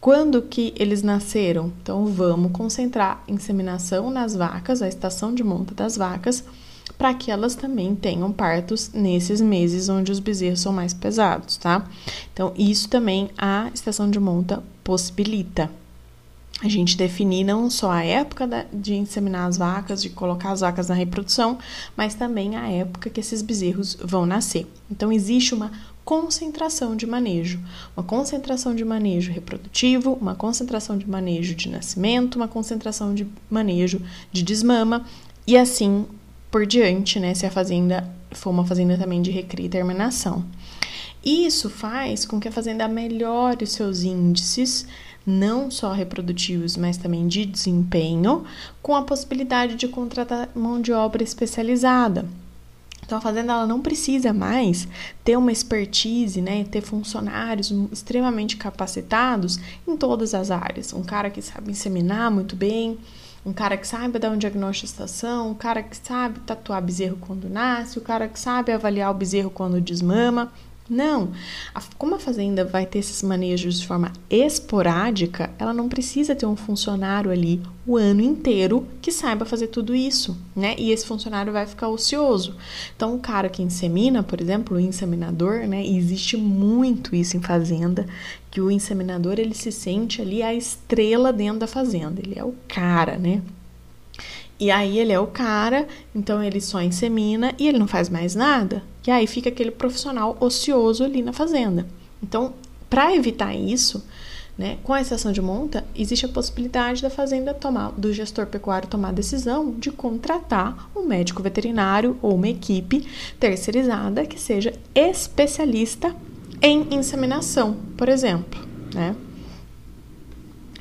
quando 0.00 0.42
que 0.42 0.74
eles 0.76 1.02
nasceram? 1.02 1.72
Então 1.82 2.06
vamos 2.06 2.52
concentrar 2.52 3.22
inseminação 3.26 4.10
nas 4.10 4.34
vacas, 4.34 4.82
a 4.82 4.88
estação 4.88 5.34
de 5.34 5.42
monta 5.42 5.74
das 5.74 5.96
vacas, 5.96 6.44
para 6.98 7.14
que 7.14 7.30
elas 7.30 7.54
também 7.54 7.94
tenham 7.94 8.30
partos 8.30 8.90
nesses 8.92 9.40
meses 9.40 9.88
onde 9.88 10.12
os 10.12 10.20
bezerros 10.20 10.60
são 10.60 10.72
mais 10.72 10.92
pesados, 10.92 11.56
tá? 11.56 11.88
Então 12.32 12.52
isso 12.56 12.88
também 12.88 13.30
a 13.38 13.70
estação 13.72 14.10
de 14.10 14.20
monta 14.20 14.62
possibilita 14.82 15.70
a 16.62 16.68
gente 16.68 16.96
definir 16.96 17.44
não 17.44 17.68
só 17.68 17.90
a 17.90 18.04
época 18.04 18.66
de 18.72 18.94
inseminar 18.94 19.48
as 19.48 19.58
vacas, 19.58 20.00
de 20.00 20.10
colocar 20.10 20.52
as 20.52 20.60
vacas 20.60 20.88
na 20.88 20.94
reprodução, 20.94 21.58
mas 21.96 22.14
também 22.14 22.56
a 22.56 22.70
época 22.70 23.10
que 23.10 23.20
esses 23.20 23.42
bezerros 23.42 23.96
vão 24.00 24.24
nascer. 24.24 24.66
Então, 24.90 25.12
existe 25.12 25.52
uma 25.54 25.72
concentração 26.04 26.94
de 26.94 27.06
manejo, 27.06 27.58
uma 27.96 28.04
concentração 28.04 28.74
de 28.74 28.84
manejo 28.84 29.32
reprodutivo, 29.32 30.12
uma 30.20 30.34
concentração 30.34 30.98
de 30.98 31.08
manejo 31.08 31.54
de 31.54 31.68
nascimento, 31.68 32.36
uma 32.36 32.46
concentração 32.46 33.14
de 33.14 33.26
manejo 33.50 34.00
de 34.30 34.42
desmama 34.42 35.04
e 35.46 35.56
assim 35.56 36.06
por 36.50 36.66
diante, 36.66 37.18
né, 37.18 37.34
se 37.34 37.46
a 37.46 37.50
fazenda 37.50 38.08
for 38.30 38.50
uma 38.50 38.66
fazenda 38.66 38.96
também 38.98 39.22
de 39.22 39.30
recria 39.30 39.66
e 39.66 39.68
terminação. 39.68 40.44
Isso 41.24 41.70
faz 41.70 42.26
com 42.26 42.38
que 42.38 42.48
a 42.48 42.52
fazenda 42.52 42.86
melhore 42.86 43.64
os 43.64 43.72
seus 43.72 44.02
índices 44.02 44.86
não 45.26 45.70
só 45.70 45.92
reprodutivos, 45.92 46.76
mas 46.76 46.96
também 46.96 47.26
de 47.26 47.46
desempenho, 47.46 48.44
com 48.82 48.94
a 48.94 49.02
possibilidade 49.02 49.74
de 49.74 49.88
contratar 49.88 50.48
mão 50.54 50.80
de 50.80 50.92
obra 50.92 51.22
especializada. 51.22 52.26
Então 53.04 53.18
a 53.18 53.20
fazenda 53.20 53.52
ela 53.52 53.66
não 53.66 53.80
precisa 53.80 54.32
mais 54.32 54.88
ter 55.22 55.36
uma 55.36 55.52
expertise, 55.52 56.40
né, 56.40 56.64
ter 56.64 56.80
funcionários 56.80 57.70
extremamente 57.92 58.56
capacitados 58.56 59.58
em 59.86 59.96
todas 59.96 60.34
as 60.34 60.50
áreas. 60.50 60.92
Um 60.92 61.02
cara 61.02 61.28
que 61.28 61.42
sabe 61.42 61.70
inseminar 61.70 62.30
muito 62.30 62.56
bem, 62.56 62.98
um 63.44 63.52
cara 63.52 63.76
que 63.76 63.86
sabe 63.86 64.18
dar 64.18 64.30
um 64.30 64.38
diagnóstico 64.38 64.86
de 64.86 64.92
estação, 64.92 65.50
um 65.50 65.54
cara 65.54 65.82
que 65.82 65.96
sabe 65.96 66.40
tatuar 66.40 66.82
bezerro 66.82 67.18
quando 67.20 67.48
nasce, 67.48 67.98
o 67.98 68.00
um 68.00 68.04
cara 68.04 68.26
que 68.26 68.40
sabe 68.40 68.72
avaliar 68.72 69.10
o 69.10 69.14
bezerro 69.14 69.50
quando 69.50 69.80
desmama. 69.80 70.50
Não. 70.88 71.32
A, 71.74 71.82
como 71.96 72.14
a 72.14 72.18
fazenda 72.18 72.62
vai 72.62 72.84
ter 72.84 72.98
esses 72.98 73.22
manejos 73.22 73.80
de 73.80 73.86
forma 73.86 74.12
esporádica, 74.28 75.50
ela 75.58 75.72
não 75.72 75.88
precisa 75.88 76.34
ter 76.34 76.44
um 76.44 76.56
funcionário 76.56 77.30
ali 77.30 77.62
o 77.86 77.96
ano 77.96 78.20
inteiro 78.20 78.86
que 79.00 79.10
saiba 79.10 79.46
fazer 79.46 79.68
tudo 79.68 79.94
isso, 79.94 80.36
né? 80.54 80.74
E 80.78 80.90
esse 80.90 81.06
funcionário 81.06 81.52
vai 81.52 81.66
ficar 81.66 81.88
ocioso. 81.88 82.56
Então, 82.94 83.14
o 83.14 83.18
cara 83.18 83.48
que 83.48 83.62
insemina, 83.62 84.22
por 84.22 84.40
exemplo, 84.40 84.76
o 84.76 84.80
inseminador, 84.80 85.66
né? 85.66 85.86
Existe 85.86 86.36
muito 86.36 87.16
isso 87.16 87.36
em 87.36 87.40
fazenda, 87.40 88.06
que 88.50 88.60
o 88.60 88.70
inseminador 88.70 89.38
ele 89.38 89.54
se 89.54 89.72
sente 89.72 90.20
ali 90.20 90.42
a 90.42 90.54
estrela 90.54 91.32
dentro 91.32 91.60
da 91.60 91.66
fazenda. 91.66 92.20
Ele 92.20 92.38
é 92.38 92.44
o 92.44 92.54
cara, 92.68 93.16
né? 93.16 93.42
E 94.58 94.70
aí 94.70 94.98
ele 94.98 95.12
é 95.12 95.18
o 95.18 95.26
cara, 95.26 95.86
então 96.14 96.42
ele 96.42 96.60
só 96.60 96.80
insemina 96.80 97.52
e 97.58 97.66
ele 97.66 97.78
não 97.78 97.88
faz 97.88 98.08
mais 98.08 98.34
nada. 98.34 98.82
E 99.06 99.10
aí 99.10 99.26
fica 99.26 99.48
aquele 99.48 99.70
profissional 99.70 100.36
ocioso 100.40 101.04
ali 101.04 101.22
na 101.22 101.32
fazenda. 101.32 101.86
Então, 102.22 102.54
para 102.88 103.14
evitar 103.14 103.54
isso, 103.54 104.04
né, 104.56 104.78
com 104.84 104.92
a 104.92 105.00
exceção 105.00 105.32
de 105.32 105.42
monta, 105.42 105.84
existe 105.96 106.24
a 106.24 106.28
possibilidade 106.28 107.02
da 107.02 107.10
fazenda 107.10 107.52
tomar, 107.52 107.90
do 107.92 108.12
gestor 108.12 108.46
pecuário 108.46 108.88
tomar 108.88 109.08
a 109.08 109.12
decisão 109.12 109.72
de 109.72 109.90
contratar 109.90 110.88
um 110.94 111.02
médico 111.02 111.42
veterinário 111.42 112.16
ou 112.22 112.36
uma 112.36 112.48
equipe 112.48 113.06
terceirizada 113.40 114.24
que 114.24 114.40
seja 114.40 114.72
especialista 114.94 116.14
em 116.62 116.94
inseminação, 116.94 117.76
por 117.96 118.08
exemplo, 118.08 118.60
né? 118.94 119.16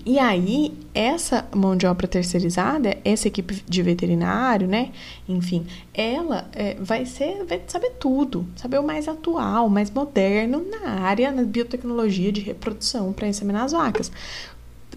E 0.05 0.19
aí, 0.19 0.77
essa 0.93 1.47
mão 1.55 1.77
de 1.77 1.87
obra 1.87 2.07
terceirizada, 2.07 2.97
essa 3.05 3.29
equipe 3.29 3.63
de 3.65 3.81
veterinário, 3.81 4.67
né? 4.67 4.91
Enfim, 5.29 5.65
ela 5.93 6.45
é, 6.51 6.75
vai 6.75 7.05
ser, 7.05 7.45
vai 7.45 7.61
saber 7.67 7.91
tudo, 7.91 8.45
saber 8.57 8.79
o 8.79 8.83
mais 8.83 9.07
atual, 9.07 9.69
mais 9.69 9.89
moderno 9.89 10.65
na 10.69 10.89
área, 11.01 11.31
na 11.31 11.43
biotecnologia 11.43 12.33
de 12.33 12.41
reprodução 12.41 13.13
para 13.13 13.29
inseminar 13.29 13.63
as 13.63 13.71
vacas. 13.71 14.11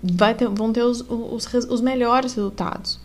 Vai 0.02 0.34
ter, 0.34 0.48
vão 0.48 0.72
ter 0.72 0.82
os, 0.82 1.04
os, 1.08 1.46
os 1.46 1.80
melhores 1.80 2.34
resultados. 2.34 2.98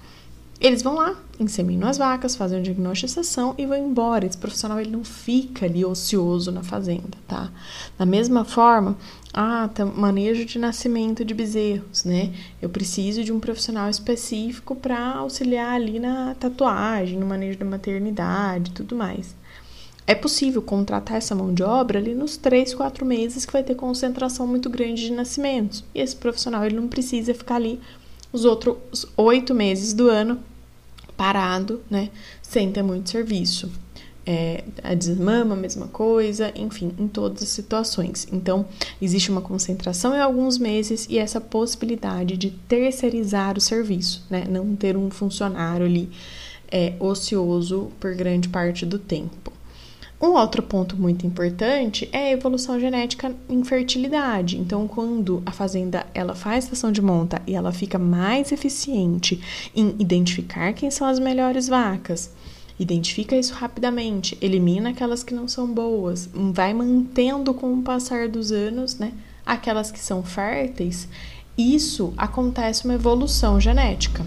Eles 0.60 0.84
vão 0.84 0.94
lá, 0.94 1.16
inseminam 1.40 1.90
as 1.90 1.98
vacas, 1.98 2.36
fazem 2.36 2.60
o 2.60 2.64
diagnóstico 2.64 3.08
de 3.08 3.20
estação 3.20 3.56
e 3.58 3.66
vão 3.66 3.78
embora. 3.78 4.28
Esse 4.28 4.38
profissional 4.38 4.80
ele 4.80 4.92
não 4.92 5.04
fica 5.04 5.66
ali 5.66 5.84
ocioso 5.84 6.52
na 6.52 6.62
fazenda, 6.62 7.18
tá? 7.28 7.50
Da 7.98 8.06
mesma 8.06 8.46
forma, 8.46 8.96
ah, 9.34 9.70
tá, 9.74 9.86
manejo 9.86 10.44
de 10.44 10.60
nascimento 10.60 11.24
de 11.24 11.34
bezerros, 11.34 12.04
né? 12.04 12.34
Eu 12.62 12.70
preciso 12.70 13.24
de 13.24 13.32
um 13.32 13.40
profissional 13.40 13.90
específico 13.90 14.76
para 14.76 15.16
auxiliar 15.16 15.76
ali 15.76 16.00
na 16.00 16.36
tatuagem, 16.36 17.18
no 17.18 17.26
manejo 17.26 17.58
da 17.58 17.66
maternidade 17.66 18.72
tudo 18.72 18.96
mais. 18.96 19.34
É 20.06 20.14
possível 20.14 20.62
contratar 20.62 21.18
essa 21.18 21.34
mão 21.34 21.54
de 21.54 21.64
obra 21.64 22.00
ali 22.00 22.14
nos 22.14 22.36
três, 22.36 22.74
quatro 22.74 23.06
meses 23.06 23.46
que 23.46 23.54
vai 23.54 23.64
ter 23.64 23.76
concentração 23.76 24.46
muito 24.46 24.70
grande 24.70 25.04
de 25.04 25.14
nascimentos. 25.14 25.84
E 25.96 26.02
esse 26.02 26.16
profissional 26.16 26.66
ele 26.66 26.76
não 26.76 26.88
precisa 26.88 27.34
ficar 27.34 27.56
ali 27.56 27.80
os 28.34 28.44
outros 28.44 29.06
oito 29.16 29.54
meses 29.54 29.94
do 29.94 30.10
ano 30.10 30.40
parado, 31.16 31.82
né? 31.90 32.10
Sem 32.42 32.72
ter 32.72 32.82
muito 32.84 33.10
serviço. 33.10 33.72
É, 34.24 34.64
a 34.84 34.94
desmama, 34.94 35.56
a 35.56 35.58
mesma 35.58 35.88
coisa, 35.88 36.52
enfim, 36.56 36.94
em 37.00 37.08
todas 37.08 37.42
as 37.42 37.50
situações. 37.50 38.28
Então, 38.32 38.68
existe 39.02 39.32
uma 39.32 39.42
concentração 39.42 40.16
em 40.16 40.20
alguns 40.20 40.60
meses 40.60 41.08
e 41.10 41.18
essa 41.18 41.42
possibilidade 41.42 42.38
de 42.38 42.52
terceirizar 42.52 43.58
o 43.58 43.62
serviço, 43.62 44.24
né? 44.30 44.44
Não 44.48 44.76
ter 44.76 44.96
um 44.96 45.10
funcionário 45.10 45.88
ali 45.88 46.08
é, 46.72 46.94
ocioso 47.00 47.92
por 48.00 48.14
grande 48.14 48.48
parte 48.48 48.86
do 48.86 49.00
tempo. 49.00 49.52
Um 50.22 50.34
outro 50.34 50.62
ponto 50.62 50.96
muito 50.96 51.26
importante 51.26 52.08
é 52.12 52.28
a 52.28 52.32
evolução 52.32 52.80
genética 52.80 53.36
em 53.50 53.64
fertilidade. 53.64 54.56
Então, 54.56 54.88
quando 54.88 55.42
a 55.48 55.52
fazenda 55.52 56.06
ela 56.14 56.36
faz 56.36 56.66
estação 56.66 56.92
de 56.92 57.02
monta 57.02 57.42
e 57.48 57.56
ela 57.56 57.72
fica 57.72 57.98
mais 57.98 58.52
eficiente 58.52 59.42
em 59.76 59.96
identificar 59.98 60.74
quem 60.74 60.92
são 60.92 61.08
as 61.08 61.18
melhores 61.18 61.68
vacas, 61.68 62.30
identifica 62.80 63.36
isso 63.36 63.54
rapidamente, 63.54 64.38
elimina 64.42 64.90
aquelas 64.90 65.24
que 65.24 65.34
não 65.34 65.48
são 65.48 65.68
boas, 65.68 66.30
vai 66.34 66.74
mantendo 66.74 67.54
com 67.54 67.74
o 67.74 67.82
passar 67.82 68.28
dos 68.28 68.52
anos, 68.52 68.98
né, 68.98 69.14
aquelas 69.46 69.92
que 69.92 70.00
são 70.00 70.24
férteis, 70.24 71.08
isso 71.58 72.14
acontece 72.18 72.86
uma 72.86 72.94
evolução 72.94 73.60
genética. 73.60 74.26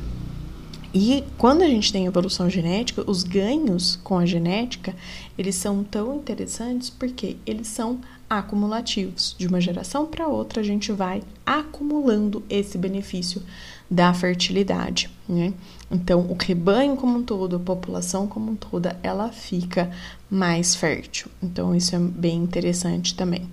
E 0.94 1.24
quando 1.36 1.62
a 1.62 1.66
gente 1.66 1.92
tem 1.92 2.06
evolução 2.06 2.48
genética, 2.48 3.02
os 3.10 3.24
ganhos 3.24 3.98
com 4.04 4.16
a 4.16 4.24
genética, 4.24 4.94
eles 5.36 5.56
são 5.56 5.82
tão 5.82 6.14
interessantes 6.14 6.88
porque 6.88 7.36
eles 7.44 7.66
são 7.66 7.98
acumulativos. 8.30 9.34
De 9.36 9.48
uma 9.48 9.60
geração 9.60 10.06
para 10.06 10.28
outra, 10.28 10.60
a 10.60 10.64
gente 10.64 10.92
vai 10.92 11.20
acumulando 11.44 12.44
esse 12.48 12.78
benefício 12.78 13.42
da 13.90 14.14
fertilidade, 14.14 15.10
né? 15.28 15.52
Então, 15.90 16.20
o 16.20 16.36
rebanho 16.40 16.96
como 16.96 17.18
um 17.18 17.22
todo, 17.24 17.56
a 17.56 17.60
população 17.60 18.28
como 18.28 18.52
um 18.52 18.56
toda, 18.56 18.96
ela 19.02 19.30
fica 19.30 19.90
mais 20.30 20.76
fértil. 20.76 21.28
Então, 21.42 21.74
isso 21.74 21.94
é 21.96 21.98
bem 21.98 22.36
interessante 22.36 23.16
também. 23.16 23.48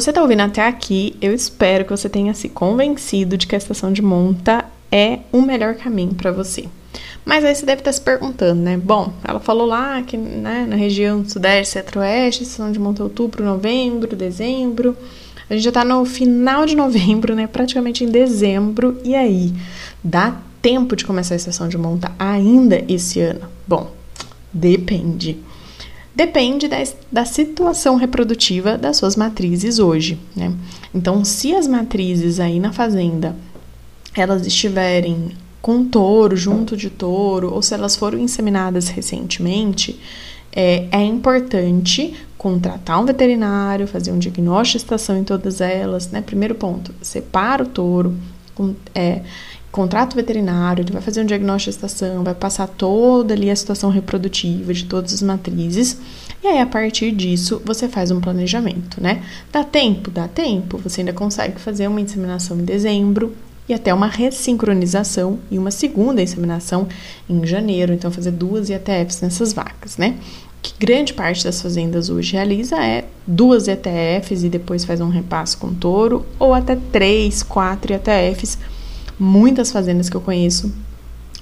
Você 0.00 0.10
está 0.10 0.20
ouvindo 0.20 0.42
até 0.42 0.66
aqui, 0.66 1.16
eu 1.22 1.34
espero 1.34 1.84
que 1.84 1.90
você 1.90 2.08
tenha 2.08 2.34
se 2.34 2.50
convencido 2.50 3.36
de 3.36 3.46
que 3.46 3.54
a 3.54 3.58
estação 3.58 3.92
de 3.92 4.02
monta 4.02 4.64
é 4.92 5.20
o 5.32 5.40
melhor 5.40 5.74
caminho 5.74 6.14
para 6.14 6.30
você. 6.30 6.68
Mas 7.24 7.44
aí 7.44 7.54
você 7.54 7.64
deve 7.64 7.80
estar 7.80 7.92
se 7.92 8.00
perguntando, 8.00 8.60
né? 8.60 8.76
Bom, 8.76 9.12
ela 9.24 9.40
falou 9.40 9.66
lá 9.66 10.02
que 10.02 10.16
né, 10.16 10.66
na 10.68 10.76
região 10.76 11.26
sudeste, 11.26 11.72
centro-oeste, 11.72 12.42
estação 12.42 12.70
de 12.70 12.78
monta 12.78 13.02
outubro, 13.02 13.44
novembro, 13.44 14.14
dezembro. 14.14 14.96
A 15.48 15.54
gente 15.54 15.64
já 15.64 15.72
tá 15.72 15.84
no 15.84 16.04
final 16.04 16.66
de 16.66 16.76
novembro, 16.76 17.34
né? 17.34 17.46
Praticamente 17.46 18.04
em 18.04 18.10
dezembro. 18.10 19.00
E 19.02 19.14
aí, 19.14 19.52
dá 20.04 20.36
tempo 20.60 20.94
de 20.94 21.04
começar 21.04 21.34
a 21.34 21.36
estação 21.36 21.68
de 21.68 21.78
monta 21.78 22.12
ainda 22.18 22.84
esse 22.86 23.20
ano? 23.20 23.48
Bom, 23.66 23.90
depende. 24.52 25.38
Depende 26.16 26.66
da, 26.66 26.78
da 27.12 27.26
situação 27.26 27.96
reprodutiva 27.96 28.78
das 28.78 28.96
suas 28.96 29.16
matrizes 29.16 29.78
hoje, 29.78 30.18
né? 30.34 30.50
Então, 30.94 31.22
se 31.26 31.54
as 31.54 31.68
matrizes 31.68 32.40
aí 32.40 32.58
na 32.58 32.72
fazenda 32.72 33.36
elas 34.16 34.46
estiverem 34.46 35.32
com 35.60 35.84
touro, 35.84 36.34
junto 36.34 36.74
de 36.74 36.88
touro, 36.88 37.52
ou 37.52 37.60
se 37.60 37.74
elas 37.74 37.96
foram 37.96 38.18
inseminadas 38.18 38.88
recentemente, 38.88 40.00
é, 40.50 40.88
é 40.90 41.04
importante 41.04 42.14
contratar 42.38 42.98
um 42.98 43.04
veterinário, 43.04 43.86
fazer 43.86 44.10
um 44.10 44.18
diagnóstico 44.18 44.78
de 44.78 44.84
estação 44.84 45.18
em 45.18 45.24
todas 45.24 45.60
elas, 45.60 46.10
né? 46.10 46.22
Primeiro 46.22 46.54
ponto, 46.54 46.94
separa 47.02 47.62
o 47.62 47.66
touro, 47.66 48.16
é, 48.94 49.20
contrata 49.76 50.14
o 50.14 50.16
veterinário, 50.16 50.82
ele 50.82 50.90
vai 50.90 51.02
fazer 51.02 51.20
um 51.20 51.26
diagnóstico 51.26 51.70
de 51.70 51.76
estação, 51.76 52.24
vai 52.24 52.34
passar 52.34 52.66
toda 52.66 53.34
ali 53.34 53.50
a 53.50 53.54
situação 53.54 53.90
reprodutiva 53.90 54.72
de 54.72 54.86
todas 54.86 55.12
as 55.12 55.20
matrizes, 55.20 55.98
e 56.42 56.46
aí 56.46 56.58
a 56.58 56.66
partir 56.66 57.12
disso 57.12 57.60
você 57.62 57.86
faz 57.86 58.10
um 58.10 58.18
planejamento, 58.18 59.02
né? 59.02 59.22
Dá 59.52 59.62
tempo? 59.62 60.10
Dá 60.10 60.26
tempo, 60.26 60.78
você 60.78 61.02
ainda 61.02 61.12
consegue 61.12 61.60
fazer 61.60 61.86
uma 61.88 62.00
inseminação 62.00 62.58
em 62.58 62.64
dezembro, 62.64 63.36
e 63.68 63.74
até 63.74 63.92
uma 63.92 64.06
ressincronização 64.06 65.40
e 65.50 65.58
uma 65.58 65.72
segunda 65.72 66.22
inseminação 66.22 66.86
em 67.28 67.44
janeiro, 67.44 67.92
então 67.92 68.12
fazer 68.12 68.30
duas 68.30 68.70
IETFs 68.70 69.20
nessas 69.20 69.52
vacas, 69.52 69.98
né? 69.98 70.16
que 70.62 70.72
grande 70.78 71.12
parte 71.12 71.44
das 71.44 71.60
fazendas 71.60 72.10
hoje 72.10 72.32
realiza 72.32 72.76
é 72.76 73.04
duas 73.26 73.68
ETFs 73.68 74.42
e 74.42 74.48
depois 74.48 74.84
faz 74.84 75.00
um 75.00 75.08
repasse 75.08 75.56
com 75.56 75.72
touro, 75.72 76.24
ou 76.38 76.54
até 76.54 76.76
três, 76.90 77.42
quatro 77.42 77.92
ETFs. 77.92 78.58
Muitas 79.18 79.70
fazendas 79.70 80.08
que 80.08 80.16
eu 80.16 80.20
conheço 80.20 80.72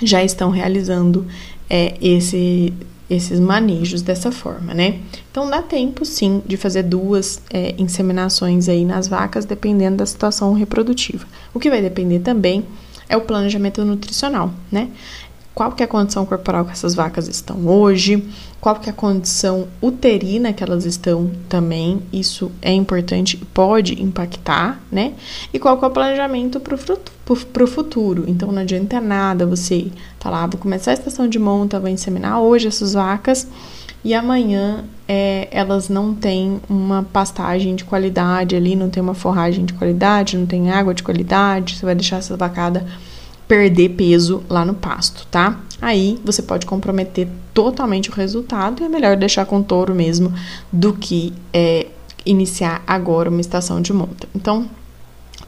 já 0.03 0.23
estão 0.23 0.51
realizando 0.51 1.27
é, 1.69 1.95
esse, 2.01 2.73
esses 3.09 3.41
manejos 3.41 4.03
dessa 4.03 4.31
forma, 4.31 4.75
né? 4.75 5.01
Então 5.31 5.49
dá 5.49 5.63
tempo 5.63 6.05
sim 6.05 6.43
de 6.47 6.57
fazer 6.57 6.83
duas 6.85 7.41
é, 7.51 7.75
inseminações 7.79 8.69
aí 8.69 8.85
nas 8.85 9.09
vacas, 9.09 9.45
dependendo 9.45 9.97
da 9.97 10.07
situação 10.07 10.53
reprodutiva. 10.53 11.27
O 11.53 11.61
que 11.61 11.71
vai 11.71 11.83
depender 11.83 12.21
também 12.21 12.65
é 13.09 13.17
o 13.17 13.21
planejamento 13.21 13.85
nutricional, 13.85 14.53
né? 14.71 14.89
Qual 15.55 15.71
que 15.71 15.83
é 15.83 15.87
a 15.87 15.89
condição 15.89 16.27
corporal 16.27 16.65
que 16.65 16.73
essas 16.73 16.95
vacas 16.95 17.29
estão 17.29 17.67
hoje, 17.69 18.27
qual 18.61 18.75
que 18.77 18.89
é 18.89 18.93
a 18.93 18.95
condição 18.95 19.69
uterina 19.81 20.53
que 20.53 20.65
elas 20.65 20.85
estão 20.85 21.31
também, 21.49 22.03
isso 22.13 22.51
é 22.61 22.73
importante, 22.73 23.37
pode 23.37 24.03
impactar, 24.03 24.81
né? 24.91 25.13
E 25.53 25.59
qual 25.59 25.79
que 25.79 25.85
é 25.85 25.89
o 25.89 25.91
planejamento 25.93 26.59
para 26.59 26.75
o 27.65 27.67
futuro. 27.67 28.25
Então 28.27 28.51
não 28.51 28.63
adianta 28.63 29.01
nada 29.01 29.47
você 29.47 29.93
falar, 30.19 30.43
ah, 30.43 30.47
vou 30.49 30.59
começar 30.59 30.91
a 30.91 30.95
estação 30.95 31.29
de 31.29 31.39
monta, 31.39 31.79
vou 31.79 31.89
inseminar 31.89 32.41
hoje 32.41 32.67
essas 32.67 32.95
vacas 32.95 33.47
e 34.05 34.13
amanhã 34.13 34.85
é, 35.09 35.49
elas 35.51 35.89
não 35.89 36.15
têm 36.15 36.61
uma 36.69 37.03
pastagem 37.03 37.75
de 37.75 37.85
qualidade 37.85 38.55
ali, 38.55 38.77
não 38.77 38.91
tem 38.91 39.03
uma 39.03 39.15
forragem 39.15 39.65
de 39.65 39.73
qualidade, 39.73 40.37
não 40.37 40.47
tem 40.47 40.71
água 40.71 40.93
de 40.93 41.03
qualidade, 41.03 41.77
você 41.77 41.87
vai 41.87 41.95
deixar 41.95 42.17
essa 42.17 42.37
vacada 42.37 42.85
perder 43.47 43.91
peso 43.91 44.43
lá 44.49 44.65
no 44.65 44.75
pasto, 44.75 45.27
tá? 45.31 45.61
Aí 45.81 46.19
você 46.25 46.43
pode 46.43 46.67
comprometer 46.67 47.29
totalmente 47.53 48.11
o 48.11 48.13
resultado 48.13 48.83
e 48.83 48.87
é 48.87 48.89
melhor 48.89 49.17
deixar 49.17 49.45
com 49.45 49.63
touro 49.63 49.95
mesmo 49.95 50.33
do 50.73 50.93
que 50.95 51.33
é, 51.53 51.87
iniciar 52.25 52.83
agora 52.87 53.29
uma 53.29 53.41
estação 53.41 53.81
de 53.81 53.93
monta. 53.93 54.29
Então, 54.35 54.69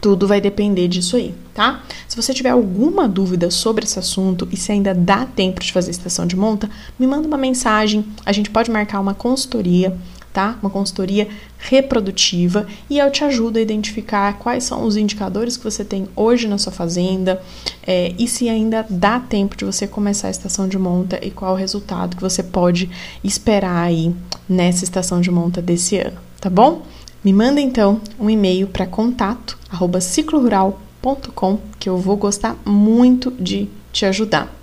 tudo 0.01 0.27
vai 0.27 0.41
depender 0.41 0.89
disso 0.89 1.17
aí, 1.17 1.35
tá? 1.55 1.83
Se 2.07 2.17
você 2.17 2.35
tiver 2.35 2.51
alguma 2.51 3.09
dúvida 3.09 3.51
sobre 3.51 3.85
esse 3.85 3.99
assunto 3.99 4.47
e 4.53 4.57
se 4.57 4.73
ainda 4.73 4.95
dá 4.95 5.25
tempo 5.25 5.61
de 5.61 5.73
fazer 5.73 5.91
estação 5.91 6.27
de 6.27 6.37
monta, 6.37 6.69
me 6.99 7.07
manda 7.07 7.27
uma 7.27 7.39
mensagem, 7.39 8.05
a 8.25 8.33
gente 8.33 8.51
pode 8.51 8.71
marcar 8.71 9.01
uma 9.01 9.15
consultoria 9.15 9.97
tá? 10.37 10.59
Uma 10.61 10.69
consultoria 10.69 11.27
reprodutiva 11.59 12.67
e 12.91 12.99
eu 12.99 13.11
te 13.11 13.25
ajudo 13.25 13.59
a 13.59 13.63
identificar 13.63 14.35
quais 14.35 14.65
são 14.65 14.85
os 14.85 14.95
indicadores 14.95 15.57
que 15.57 15.65
você 15.65 15.83
tem 15.83 16.07
hoje 16.15 16.47
na 16.47 16.59
sua 16.59 16.71
fazenda 16.71 17.41
é, 17.87 18.13
e 18.19 18.29
se 18.29 18.47
ainda 18.47 18.85
dá 18.91 19.19
tempo 19.19 19.57
de 19.57 19.65
você 19.65 19.87
começar 19.87 20.29
a 20.29 20.31
estação 20.31 20.69
de 20.69 20.79
monta 20.79 21.19
e 21.25 21.31
qual 21.31 21.55
o 21.55 21.57
resultado 21.57 22.17
que 22.17 22.23
você 22.23 22.43
pode 22.43 22.91
esperar 23.25 23.87
aí 23.87 24.15
nessa 24.47 24.85
estação 24.85 25.23
de 25.23 25.31
monta 25.31 25.63
desse 25.63 25.97
ano, 25.97 26.19
tá 26.39 26.51
bom? 26.51 26.83
Me 27.25 27.33
manda 27.33 27.59
então 27.59 28.03
um 28.21 28.29
e-mail 28.29 28.67
para 28.67 28.87
contato 28.87 29.59
ciclorural.com 30.03 31.59
que 31.79 31.89
eu 31.89 31.97
vou 31.97 32.19
gostar 32.19 32.59
muito 32.63 33.31
de 33.31 33.71
te 33.91 34.05
ajudar. 34.05 34.55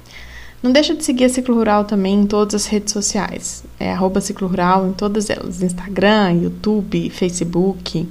Não 0.64 0.72
deixa 0.72 0.96
de 0.96 1.04
seguir 1.04 1.26
a 1.26 1.30
Ciclo 1.30 1.56
Rural 1.56 1.84
também 1.84 2.22
em 2.22 2.26
todas 2.26 2.56
as 2.56 2.66
redes 2.68 2.94
sociais. 2.94 3.66
É 3.78 3.92
arroba 3.92 4.22
Ciclo 4.22 4.48
Rural 4.48 4.88
em 4.88 4.94
todas 4.94 5.30
elas. 5.30 5.62
Instagram, 5.62 6.32
YouTube, 6.42 7.10
Facebook, 7.10 8.10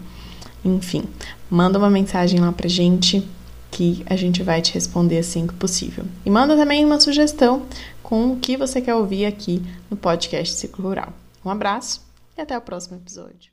enfim. 0.62 1.04
Manda 1.50 1.78
uma 1.78 1.88
mensagem 1.88 2.38
lá 2.40 2.52
pra 2.52 2.68
gente 2.68 3.26
que 3.70 4.04
a 4.04 4.16
gente 4.16 4.42
vai 4.42 4.60
te 4.60 4.74
responder 4.74 5.18
assim 5.18 5.46
que 5.46 5.54
possível. 5.54 6.04
E 6.26 6.30
manda 6.30 6.54
também 6.54 6.84
uma 6.84 7.00
sugestão 7.00 7.62
com 8.02 8.32
o 8.32 8.36
que 8.36 8.54
você 8.54 8.82
quer 8.82 8.94
ouvir 8.94 9.24
aqui 9.24 9.62
no 9.90 9.96
podcast 9.96 10.54
Ciclo 10.54 10.84
Rural. 10.84 11.10
Um 11.42 11.48
abraço 11.48 12.02
e 12.36 12.40
até 12.42 12.56
o 12.56 12.60
próximo 12.60 12.98
episódio. 12.98 13.51